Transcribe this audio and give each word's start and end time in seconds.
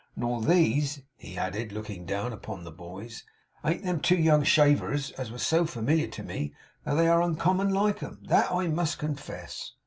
Nor 0.15 0.41
these,' 0.41 1.03
he 1.15 1.37
added, 1.37 1.71
looking 1.71 2.07
down 2.07 2.33
upon 2.33 2.63
the 2.63 2.71
boys, 2.71 3.23
'ain't 3.63 3.83
them 3.83 3.99
two 3.99 4.15
young 4.17 4.41
shavers 4.43 5.11
as 5.11 5.31
was 5.31 5.45
so 5.45 5.63
familiar 5.67 6.07
to 6.07 6.23
me; 6.23 6.55
though 6.83 6.95
they 6.95 7.07
are 7.07 7.21
uncommon 7.21 7.69
like 7.69 8.01
'em. 8.01 8.17
That 8.23 8.51
I 8.51 8.65
must 8.67 8.97
confess. 8.97 9.73